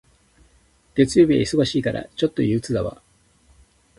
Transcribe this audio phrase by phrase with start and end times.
[0.95, 3.03] 月曜日は忙しいから、ちょっと憂鬱だわ。